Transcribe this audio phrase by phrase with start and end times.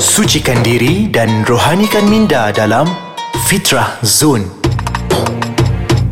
[0.00, 2.88] Sucikan diri dan rohanikan minda dalam
[3.44, 4.48] Fitrah Zone.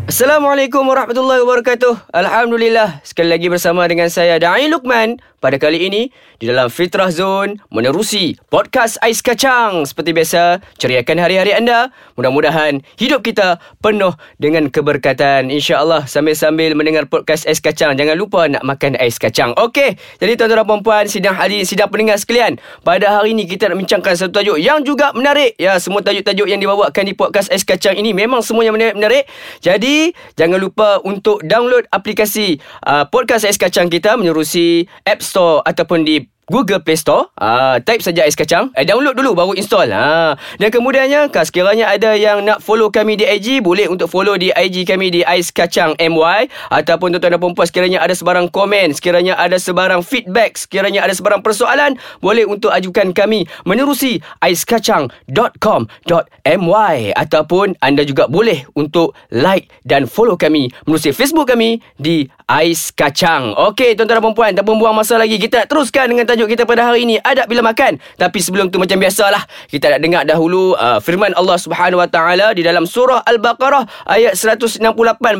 [0.04, 2.12] Assalamualaikum warahmatullahi wabarakatuh.
[2.12, 7.59] Alhamdulillah, sekali lagi bersama dengan saya Dai Lukman pada kali ini di dalam Fitrah Zone
[7.71, 9.87] menerusi podcast Ais Kacang.
[9.87, 11.91] Seperti biasa, ceriakan hari-hari anda.
[12.18, 15.51] Mudah-mudahan hidup kita penuh dengan keberkatan.
[15.51, 19.55] Insya-Allah sambil-sambil mendengar podcast Ais Kacang, jangan lupa nak makan ais kacang.
[19.55, 23.79] Okey, jadi tuan-tuan dan puan-puan, sidang hari sidang pendengar sekalian, pada hari ini kita nak
[23.79, 25.55] bincangkan satu tajuk yang juga menarik.
[25.56, 29.30] Ya, semua tajuk-tajuk yang dibawakan di podcast Ais Kacang ini memang semuanya menarik.
[29.62, 36.09] Jadi jangan lupa untuk download aplikasi uh, podcast Ais Kacang kita menerusi App Store ataupun
[36.09, 40.33] di Google Play Store uh, Type saja Ais Kacang eh, Download dulu baru install uh.
[40.56, 44.84] Dan kemudiannya Sekiranya ada yang nak follow kami di IG Boleh untuk follow di IG
[44.89, 49.61] kami di Ais Kacang MY Ataupun tuan-tuan dan perempuan Sekiranya ada sebarang komen Sekiranya ada
[49.61, 58.28] sebarang feedback Sekiranya ada sebarang persoalan Boleh untuk ajukan kami Menerusi aiskacang.com.my Ataupun anda juga
[58.28, 63.53] boleh untuk like dan follow kami Menerusi Facebook kami di Ais Kacang.
[63.53, 65.37] Okey tuan-tuan dan perempuan Tak membuang masa lagi.
[65.37, 67.97] Kita teruskan dengan tajuk kita pada hari ini adab bila makan.
[68.20, 72.53] Tapi sebelum tu macam biasalah kita nak dengar dahulu uh, firman Allah Subhanahu Wa Taala
[72.53, 74.84] di dalam surah Al-Baqarah ayat 168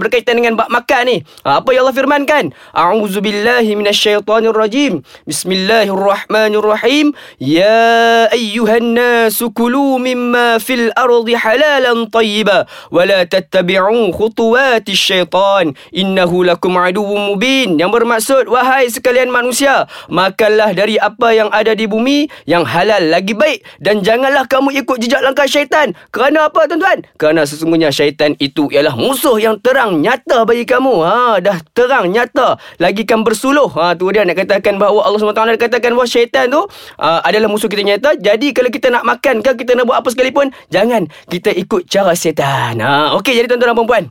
[0.01, 1.17] berkaitan dengan bab makan ni.
[1.45, 2.45] Uh, apa yang Allah firmankan?
[2.73, 5.05] A'udzubillahi minasyaitonirrajim.
[5.29, 7.13] Bismillahirrahmanirrahim.
[7.37, 16.47] Ya ayyuhan nasu kulu mimma fil ardi halalan tayyiba wa la tattabi'u khutuwati syaitan innahu
[16.47, 17.77] lakum aduwwum mubin.
[17.77, 23.13] Yang bermaksud wahai sekalian manusia, makanlah dari dari apa yang ada di bumi yang halal
[23.13, 25.93] lagi baik dan janganlah kamu ikut jejak langkah syaitan.
[26.09, 27.05] Kerana apa tuan-tuan?
[27.21, 31.05] Kerana sesungguhnya syaitan itu ialah musuh yang terang nyata bagi kamu.
[31.05, 33.69] Ha dah terang nyata lagi kan bersuluh.
[33.77, 37.69] Ha tu dia nak katakan bahawa Allah SWT katakan bahawa syaitan tu uh, adalah musuh
[37.69, 38.17] kita nyata.
[38.17, 42.17] Jadi kalau kita nak makan ke kita nak buat apa sekalipun jangan kita ikut cara
[42.17, 42.81] syaitan.
[42.81, 44.05] Ha okey jadi tuan-tuan dan puan-puan.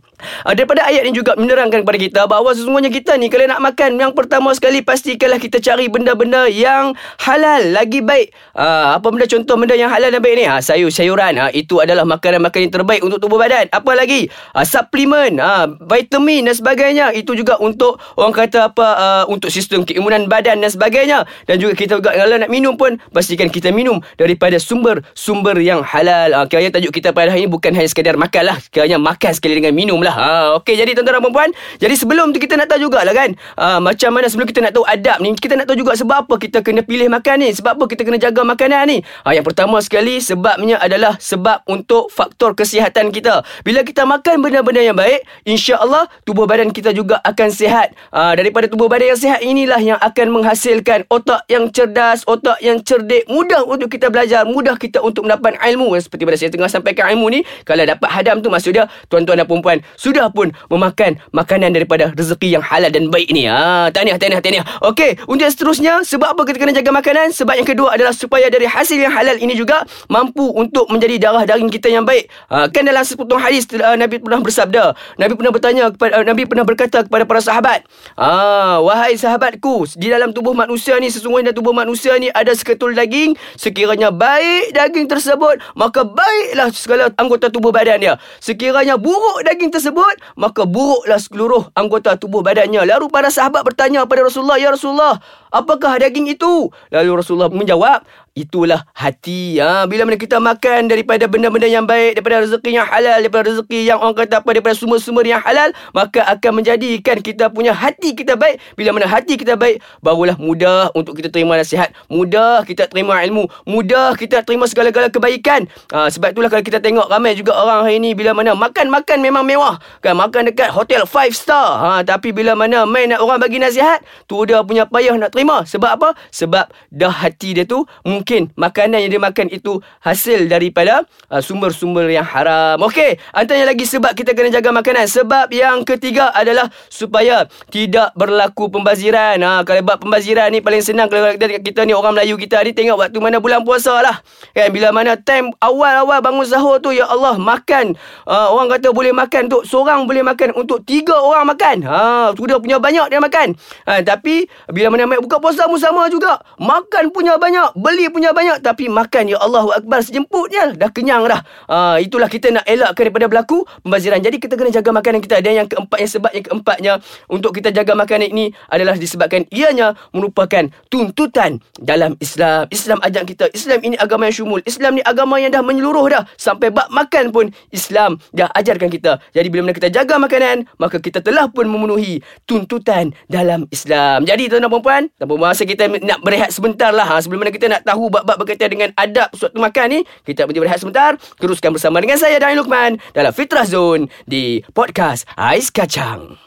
[0.46, 3.98] Uh, daripada ayat ini juga menerangkan kepada kita bahawa sesungguhnya kita ni kalau nak makan
[3.98, 6.86] yang pertama sekali pastikanlah kita cari benda-benda yang yang
[7.24, 8.36] halal lagi baik.
[8.52, 10.46] Uh, apa benda contoh benda yang halal dan baik ni?
[10.46, 11.40] Uh, sayur-sayuran.
[11.40, 13.72] Uh, itu adalah makanan-makanan yang terbaik untuk tubuh badan.
[13.72, 14.28] Apa lagi?
[14.52, 17.06] Uh, suplemen, uh, vitamin dan sebagainya.
[17.16, 21.24] Itu juga untuk orang kata apa uh, untuk sistem keimunan badan dan sebagainya.
[21.48, 26.34] Dan juga kita juga kalau nak minum pun pastikan kita minum daripada sumber-sumber yang halal.
[26.34, 28.58] Uh, kiranya tajuk kita pada hari ini bukan hanya sekadar makan lah.
[28.74, 30.16] Kiranya makan sekali dengan minum lah.
[30.16, 33.36] Uh, Okey, jadi tuan-tuan dan puan Jadi sebelum tu kita nak tahu jugalah kan.
[33.60, 35.36] Uh, macam mana sebelum kita nak tahu adab ni.
[35.38, 37.52] Kita nak tahu juga sebab apa kita kita kena pilih makan ni?
[37.52, 38.98] Sebab apa kita kena jaga makanan ni?
[39.28, 43.44] Ha, yang pertama sekali sebabnya adalah sebab untuk faktor kesihatan kita.
[43.68, 47.92] Bila kita makan benda-benda yang baik, insya-Allah tubuh badan kita juga akan sihat.
[48.16, 52.80] Ha, daripada tubuh badan yang sihat inilah yang akan menghasilkan otak yang cerdas, otak yang
[52.80, 55.92] cerdik, mudah untuk kita belajar, mudah kita untuk mendapat ilmu.
[56.00, 59.48] Seperti pada saya tengah sampaikan ilmu ni, kalau dapat hadam tu maksud dia tuan-tuan dan
[59.50, 63.52] puan-puan sudah pun memakan makanan daripada rezeki yang halal dan baik ni.
[63.52, 64.66] Ha, tahniah, tahniah, tahniah.
[64.86, 67.34] Okey, untuk seterusnya sebab apa kita kena jaga makanan?
[67.34, 71.50] Sebab yang kedua adalah supaya dari hasil yang halal ini juga mampu untuk menjadi darah
[71.50, 72.30] daging kita yang baik.
[72.54, 76.46] Ha, kan dalam sepotong hadis uh, Nabi pernah bersabda, Nabi pernah bertanya kepada uh, Nabi
[76.46, 81.74] pernah berkata kepada para sahabat, "Ah, wahai sahabatku, di dalam tubuh manusia ni sesungguhnya tubuh
[81.74, 87.98] manusia ni ada seketul daging, sekiranya baik daging tersebut, maka baiklah segala anggota tubuh badan
[87.98, 88.14] dia.
[88.38, 94.30] Sekiranya buruk daging tersebut, maka buruklah seluruh anggota tubuh badannya." Lalu para sahabat bertanya kepada
[94.30, 95.18] Rasulullah, "Ya Rasulullah,
[95.52, 96.70] apakah daging itu?
[96.92, 98.04] Lalu Rasulullah menjawab,
[98.38, 99.58] itulah hati.
[99.58, 103.80] Ha, bila mana kita makan daripada benda-benda yang baik, daripada rezeki yang halal, daripada rezeki
[103.90, 108.38] yang orang kata apa, daripada sumber-sumber yang halal, maka akan menjadikan kita punya hati kita
[108.38, 108.62] baik.
[108.78, 111.90] Bila mana hati kita baik, barulah mudah untuk kita terima nasihat.
[112.14, 113.50] Mudah kita terima ilmu.
[113.66, 115.66] Mudah kita terima segala-gala kebaikan.
[115.90, 119.42] Ha, sebab itulah kalau kita tengok ramai juga orang hari ini, bila mana makan-makan memang
[119.42, 119.82] mewah.
[120.06, 121.68] Kan, makan dekat hotel 5 star.
[121.82, 125.66] Ha, tapi bila mana main nak orang bagi nasihat, tu dia punya payah nak terima.
[125.66, 126.10] Sebab apa?
[126.30, 127.88] Sebab dah hati dia tu
[128.28, 132.76] mungkin makanan yang dia makan itu hasil daripada uh, sumber-sumber yang haram.
[132.84, 135.08] Okey, antaranya lagi sebab kita kena jaga makanan.
[135.08, 139.40] Sebab yang ketiga adalah supaya tidak berlaku pembaziran.
[139.40, 142.76] Ha, kalau buat pembaziran ni paling senang kalau kita, kita ni orang Melayu kita ni
[142.76, 144.20] tengok waktu mana bulan puasa lah.
[144.52, 147.96] Kan bila mana time awal-awal bangun sahur tu ya Allah makan
[148.28, 151.88] uh, orang kata boleh makan untuk seorang boleh makan untuk tiga orang makan.
[151.88, 153.56] Ha, sudah punya banyak dia makan.
[153.88, 156.44] Ha, tapi bila mana buka puasa pun sama juga.
[156.60, 161.42] Makan punya banyak, beli punya banyak tapi makan ya Allahu akbar sejemputnya dah kenyang dah.
[161.68, 164.22] Ha, itulah kita nak elakkan daripada berlaku pembaziran.
[164.22, 165.42] Jadi kita kena jaga makanan kita.
[165.42, 166.94] Dan yang keempatnya sebab yang keempatnya
[167.28, 172.70] untuk kita jaga makanan ini adalah disebabkan ianya merupakan tuntutan dalam Islam.
[172.70, 173.46] Islam ajak kita.
[173.52, 174.62] Islam ini agama yang syumul.
[174.64, 176.24] Islam ni agama yang dah menyeluruh dah.
[176.38, 179.20] Sampai bab makan pun Islam dah ajarkan kita.
[179.34, 184.24] Jadi bila mana kita jaga makanan, maka kita telah pun memenuhi tuntutan dalam Islam.
[184.24, 187.08] Jadi tuan-tuan dan puan-puan, tanpa masa kita nak berehat sebentar lah.
[187.08, 190.62] Ha, sebelum mana kita nak tahu bab-bab berkaitan dengan adab suatu makan ni, kita berhenti
[190.64, 191.12] berehat sebentar.
[191.40, 196.40] Teruskan bersama dengan saya, Daniel Lukman, dalam Fitrah Zone di Podcast Ais Kacang.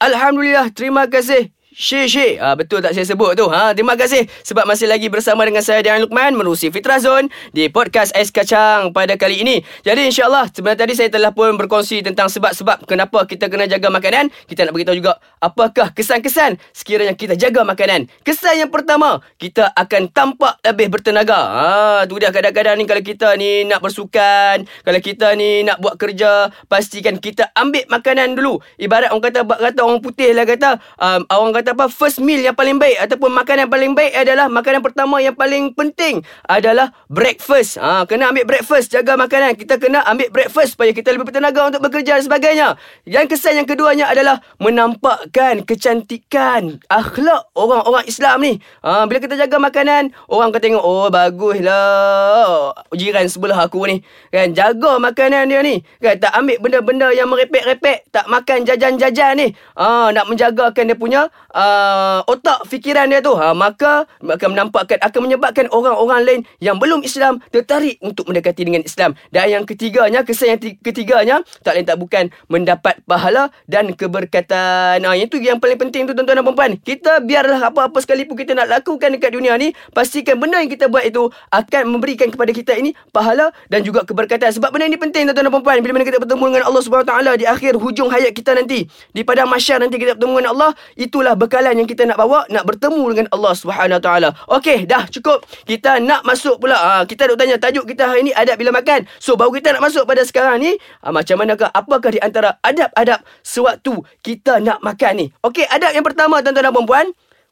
[0.00, 3.48] Alhamdulillah, terima kasih Syekh Syekh ha, Betul tak saya sebut tu?
[3.48, 4.28] Ha, Terima kasih.
[4.44, 8.92] Sebab masih lagi bersama dengan saya Dan Lukman Menerusi Fitrah Zone Di podcast Ais Kacang
[8.92, 9.64] Pada kali ini.
[9.80, 14.28] Jadi insyaAllah Sebenarnya tadi saya telah pun berkongsi Tentang sebab-sebab Kenapa kita kena jaga makanan.
[14.44, 18.12] Kita nak beritahu juga Apakah kesan-kesan Sekiranya kita jaga makanan.
[18.28, 21.40] Kesan yang pertama Kita akan tampak lebih bertenaga.
[21.40, 25.96] Ha, Tu dia kadang-kadang ni Kalau kita ni nak bersukan Kalau kita ni nak buat
[25.96, 28.60] kerja Pastikan kita ambil makanan dulu.
[28.76, 32.56] Ibarat orang kata Kata orang putih lah kata um, Orang kata apa first meal yang
[32.56, 37.78] paling baik ataupun makanan yang paling baik adalah makanan pertama yang paling penting adalah breakfast.
[37.78, 39.54] Ha, kena ambil breakfast, jaga makanan.
[39.54, 42.68] Kita kena ambil breakfast supaya kita lebih bertenaga untuk bekerja dan sebagainya.
[43.06, 48.52] Yang kesan yang keduanya adalah menampakkan kecantikan akhlak orang-orang Islam ni.
[48.82, 54.02] Ha, bila kita jaga makanan, orang akan tengok, oh baguslah jiran sebelah aku ni.
[54.34, 55.86] Kan, jaga makanan dia ni.
[56.02, 59.48] Kan, tak ambil benda-benda yang merepek-repek, tak makan jajan-jajan ni.
[59.78, 65.20] Ha, nak menjagakan dia punya uh, otak fikiran dia tu ha, maka akan menampakkan akan
[65.26, 69.14] menyebabkan orang-orang lain yang belum Islam tertarik untuk mendekati dengan Islam.
[69.34, 75.02] Dan yang ketiganya kesan yang ketiganya tak lain tak bukan mendapat pahala dan keberkatan.
[75.02, 78.70] Ha, itu yang paling penting tu tuan-tuan dan puan kita biarlah apa-apa sekalipun kita nak
[78.70, 82.94] lakukan dekat dunia ni pastikan benda yang kita buat itu akan memberikan kepada kita ini
[83.10, 84.50] pahala dan juga keberkatan.
[84.54, 87.32] Sebab benda ini penting tuan-tuan dan puan bila mana kita bertemu dengan Allah Subhanahu taala
[87.34, 91.34] di akhir hujung hayat kita nanti di padang mahsyar nanti kita bertemu dengan Allah itulah
[91.40, 94.36] bekalan yang kita nak bawa nak bertemu dengan Allah Subhanahu Taala.
[94.52, 95.40] Okey, dah cukup.
[95.64, 96.76] Kita nak masuk pula.
[96.76, 99.08] Ha, kita nak tanya tajuk kita hari ini adab bila makan.
[99.16, 103.24] So baru kita nak masuk pada sekarang ni, ha, macam manakah apakah di antara adab-adab
[103.40, 105.26] sewaktu kita nak makan ni?
[105.40, 107.06] Okey, adab yang pertama tuan-tuan dan puan-puan,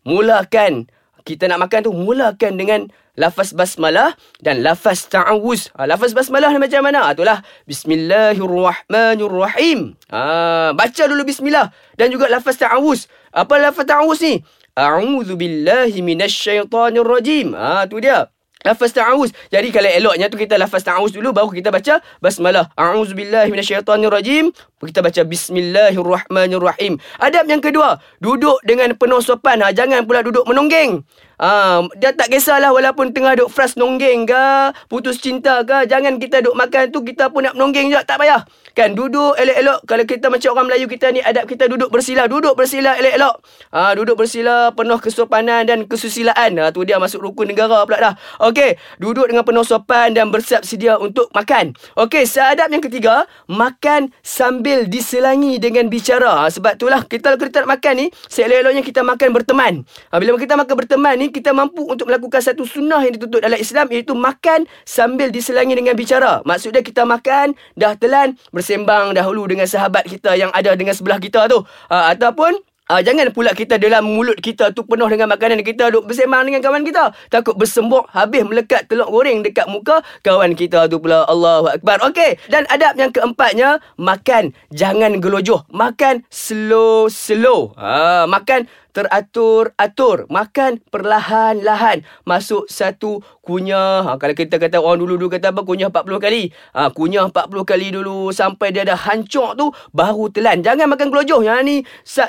[0.04, 0.84] mulakan
[1.28, 2.88] kita nak makan tu mulakan dengan
[3.20, 5.68] lafaz basmalah dan lafaz ta'awuz.
[5.76, 7.04] Ha, lafaz basmalah ni macam mana?
[7.04, 9.92] Ha, itulah bismillahirrahmanirrahim.
[10.08, 11.68] Ha, baca dulu bismillah
[12.00, 13.12] dan juga lafaz ta'awuz.
[13.36, 14.40] Apa lafaz ta'awuz ni?
[14.72, 17.52] A'udzu billahi minasyaitonir rajim.
[17.52, 18.32] Ha, tu dia.
[18.64, 19.30] Lafaz ta'awuz.
[19.52, 22.72] Jadi kalau eloknya tu kita lafaz ta'awuz dulu baru kita baca basmalah.
[22.72, 24.48] A'udzu billahi minasyaitonir rajim.
[24.78, 27.02] Kita baca bismillahirrahmanirrahim.
[27.18, 29.58] Adab yang kedua, duduk dengan penuh sopan.
[29.58, 31.02] Ha, jangan pula duduk menonggeng.
[31.38, 36.42] Ha, dia tak kisahlah walaupun tengah duk fras nonggeng ke, putus cinta ke, jangan kita
[36.42, 38.42] duk makan tu kita pun nak menonggeng juga, tak payah.
[38.74, 42.54] Kan duduk elok-elok kalau kita macam orang Melayu kita ni adab kita duduk bersila, duduk
[42.54, 43.34] bersila elok-elok.
[43.74, 46.58] Ha, duduk bersila penuh kesopanan dan kesusilaan.
[46.58, 48.14] Ha, tu dia masuk rukun negara pula dah.
[48.46, 51.74] Okey, duduk dengan penuh sopan dan bersiap sedia untuk makan.
[51.98, 56.44] Okey, seadab yang ketiga, makan sambil diselangi dengan bicara.
[56.44, 59.72] Ha, sebab itulah kita kalau kita nak makan ni, seelok-eloknya kita makan berteman.
[60.10, 63.58] Ha, bila kita makan berteman ni kita mampu untuk melakukan satu sunnah yang dituntut dalam
[63.58, 66.40] Islam iaitu makan sambil diselangi dengan bicara.
[66.44, 71.48] Maksudnya kita makan dah telan bersembang dahulu dengan sahabat kita yang ada dengan sebelah kita
[71.48, 71.60] tu.
[71.92, 72.56] Ha, ataupun
[72.88, 76.64] Uh, jangan pula kita dalam mulut kita tu penuh dengan makanan kita duk bersembang dengan
[76.64, 77.12] kawan kita.
[77.28, 81.28] Takut bersembuk habis melekat telur goreng dekat muka kawan kita tu pula.
[81.28, 82.00] Allahu Akbar.
[82.08, 82.40] Okey.
[82.48, 85.68] Dan adab yang keempatnya, makan jangan gelojoh.
[85.68, 87.76] Makan slow-slow.
[87.76, 88.64] Ha, makan
[88.96, 90.30] teratur-atur.
[90.30, 92.06] Makan perlahan-lahan.
[92.22, 94.06] Masuk satu kunyah.
[94.06, 95.66] Ha, kalau kita kata orang dulu-dulu kata apa?
[95.66, 96.42] Kunyah 40 kali.
[96.72, 98.30] Ha, kunyah 40 kali dulu.
[98.30, 99.74] Sampai dia dah hancur tu.
[99.90, 100.62] Baru telan.
[100.62, 101.42] Jangan makan gelojoh.
[101.42, 101.76] Yang ni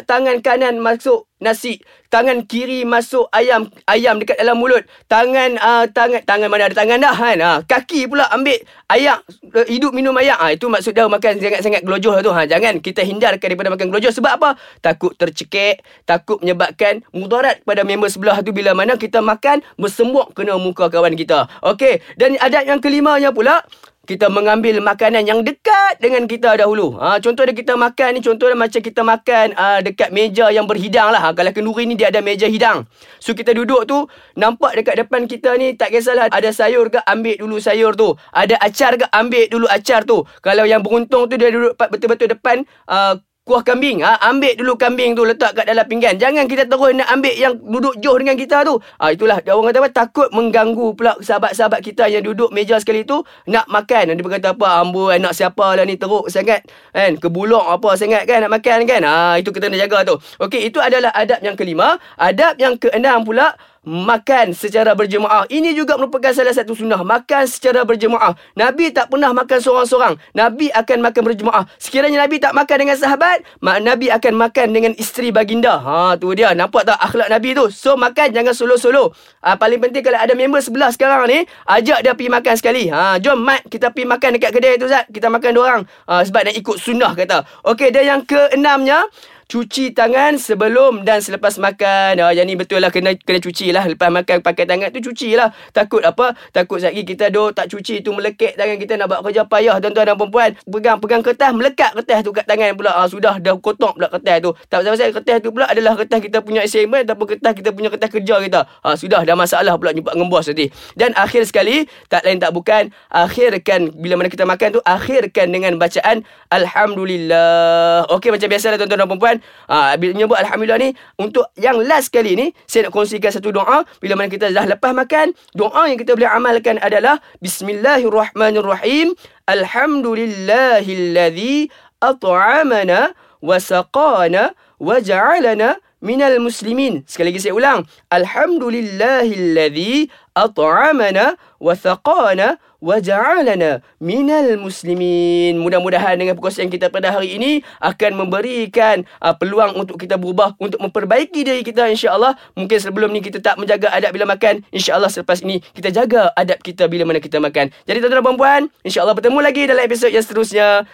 [0.03, 1.79] tangan kanan masuk nasi
[2.11, 4.83] tangan kiri masuk ayam ayam dekat dalam mulut.
[5.07, 7.37] Tangan uh, tangan tangan mana ada tangan dah kan?
[7.39, 8.59] Uh, kaki pula ambil
[8.91, 9.23] ayak
[9.55, 10.35] uh, hidup minum ayak.
[10.37, 12.43] Uh, itu maksud dia makan sangat-sangat gelojoh tu ha.
[12.43, 14.11] Jangan kita hindarkan daripada makan gelojoh.
[14.11, 14.49] Sebab apa?
[14.83, 18.51] Takut tercekik takut menyebabkan mudarat pada member sebelah tu.
[18.51, 21.47] Bila mana kita makan bersembuk kena muka kawan kita.
[21.63, 23.63] Okey dan adat yang kelimanya pula
[24.09, 26.97] kita mengambil makanan yang dekat dengan kita dahulu.
[26.97, 30.65] Ha, contoh dia kita makan ni, contoh dia macam kita makan uh, dekat meja yang
[30.65, 31.29] berhidang lah.
[31.29, 32.89] Ha, kalau kenduri ni dia ada meja hidang.
[33.21, 37.37] So kita duduk tu, nampak dekat depan kita ni, tak kisahlah ada sayur ke, ambil
[37.37, 38.17] dulu sayur tu.
[38.33, 40.25] Ada acar ke, ambil dulu acar tu.
[40.41, 43.13] Kalau yang beruntung tu dia duduk betul-betul depan uh,
[43.49, 44.05] kuah kambing.
[44.05, 46.21] Ha, ambil dulu kambing tu letak kat dalam pinggan.
[46.21, 48.77] Jangan kita terus nak ambil yang duduk jauh dengan kita tu.
[49.01, 53.25] Ha, itulah orang kata apa takut mengganggu pula sahabat-sahabat kita yang duduk meja sekali tu
[53.49, 54.13] nak makan.
[54.13, 56.61] Dia berkata apa amboi anak siapa lah ni teruk sangat
[56.93, 59.01] kan kebulok apa sangat kan nak makan kan.
[59.01, 60.15] Ha, itu kita nak jaga tu.
[60.37, 61.97] Okey itu adalah adab yang kelima.
[62.21, 65.47] Adab yang keenam pula makan secara berjemaah.
[65.47, 66.99] Ini juga merupakan salah satu sunnah.
[67.01, 68.35] Makan secara berjemaah.
[68.55, 70.15] Nabi tak pernah makan seorang-seorang.
[70.35, 71.63] Nabi akan makan berjemaah.
[71.79, 75.79] Sekiranya Nabi tak makan dengan sahabat, Nabi akan makan dengan isteri baginda.
[75.79, 76.51] Ha, tu dia.
[76.51, 77.71] Nampak tak akhlak Nabi tu?
[77.71, 79.15] So, makan jangan solo-solo.
[79.43, 82.83] Ha, paling penting kalau ada member sebelah sekarang ni, ajak dia pergi makan sekali.
[82.91, 85.07] Ha, jom, Mat, kita pergi makan dekat kedai tu, Zat.
[85.07, 85.83] Kita makan dua orang.
[86.05, 87.47] Ha, sebab nak ikut sunnah, kata.
[87.63, 89.07] Okey, dan yang keenamnya,
[89.49, 92.21] cuci tangan sebelum dan selepas makan.
[92.21, 93.81] Ah, yang ni betul lah kena kena cuci lah.
[93.89, 95.49] Lepas makan pakai tangan tu cuci lah.
[95.73, 96.37] Takut apa?
[96.53, 100.05] Takut lagi kita duk tak cuci tu melekek tangan kita nak buat kerja payah tuan-tuan
[100.13, 100.49] dan perempuan.
[100.69, 102.93] Pegang pegang kertas melekat kertas tu kat tangan pula.
[102.93, 104.53] Ah, sudah dah kotor pula kertas tu.
[104.69, 108.09] Tak pasal-pasal kertas tu pula adalah kertas kita punya assignment ataupun kertas kita punya kertas
[108.13, 108.61] kerja kita.
[108.85, 110.45] Ah, sudah dah masalah pula jumpa dengan bos.
[110.93, 115.73] Dan akhir sekali tak lain tak bukan akhirkan bila mana kita makan tu akhirkan dengan
[115.81, 116.21] bacaan
[116.53, 118.05] alhamdulillah.
[118.13, 119.38] Okey macam biasa lah tuan-tuan dan perempuan.
[119.67, 123.83] Ha, bila menyebut Alhamdulillah ni, untuk yang last kali ni, saya nak kongsikan satu doa.
[123.99, 129.15] Bila mana kita dah lepas makan, doa yang kita boleh amalkan adalah Bismillahirrahmanirrahim.
[129.49, 131.69] Alhamdulillahilladzi
[131.99, 137.03] at'amana wa saqana wa ja'alana minal muslimin.
[137.07, 137.85] Sekali lagi saya ulang.
[138.11, 145.59] Alhamdulillahilladzi at'amana wa thaqana wa ja'alana minal muslimin.
[145.59, 150.79] Mudah-mudahan dengan perkongsian kita pada hari ini akan memberikan uh, peluang untuk kita berubah untuk
[150.79, 152.39] memperbaiki diri kita insya-Allah.
[152.55, 156.63] Mungkin sebelum ni kita tak menjaga adab bila makan, insya-Allah selepas ini kita jaga adab
[156.63, 157.67] kita bila mana kita makan.
[157.83, 160.87] Jadi tuan-tuan dan puan-puan, insya-Allah bertemu lagi dalam episod yang seterusnya.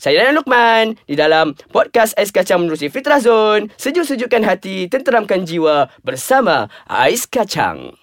[0.00, 3.68] Saya Daniel Lukman di dalam podcast Ais Kacang Menerusi Fitrah Zone.
[3.76, 7.99] Sejuk-sejukkan hati, tenteramkan jiwa bersama Ais Kacang.